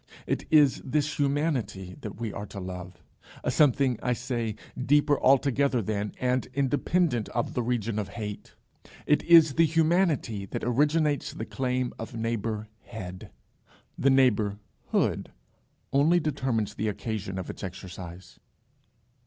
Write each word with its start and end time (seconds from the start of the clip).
It 0.25 0.45
is 0.49 0.81
this 0.83 1.17
humanity 1.19 1.95
that 2.01 2.19
we 2.19 2.33
are 2.33 2.47
to 2.47 2.59
love 2.59 3.03
a 3.43 3.51
something, 3.51 3.99
I 4.01 4.13
say, 4.13 4.55
deeper 4.75 5.19
altogether 5.21 5.79
than 5.79 6.13
and 6.19 6.47
independent 6.55 7.29
of 7.35 7.53
the 7.53 7.61
region 7.61 7.99
of 7.99 8.07
hate. 8.07 8.55
It 9.05 9.21
is 9.21 9.53
the 9.53 9.65
humanity 9.67 10.47
that 10.47 10.63
originates 10.63 11.33
the 11.35 11.45
claim 11.45 11.93
of 11.99 12.15
neighbourhead; 12.15 13.29
the 13.95 14.09
neighbourhood 14.09 15.31
only 15.93 16.19
determines 16.19 16.73
the 16.73 16.87
occasion 16.87 17.37
of 17.37 17.51
its 17.51 17.63
exercise." 17.63 18.39